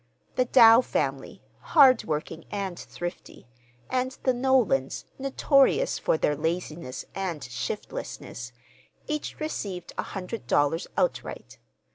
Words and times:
The 0.35 0.45
Dow 0.45 0.81
family, 0.81 1.43
hard 1.59 2.05
working 2.05 2.45
and 2.49 2.79
thrifty, 2.79 3.45
and 3.87 4.17
the 4.23 4.33
Nolans, 4.33 5.05
notorious 5.19 5.99
for 5.99 6.17
their 6.17 6.35
laziness 6.35 7.05
and 7.13 7.43
shiftlessness, 7.43 8.51
each 9.05 9.39
received 9.39 9.93
a 9.99 10.03
hundred 10.17 10.47
dollars 10.47 10.87
outright. 10.97 11.59